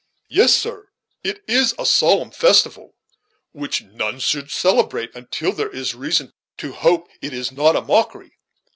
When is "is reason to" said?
5.69-6.73